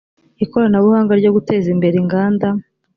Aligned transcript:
ikoranabuhanga 0.43 1.13
ryo 1.19 1.31
guteza 1.35 1.67
imbere 1.75 1.95
inganda 2.01 2.47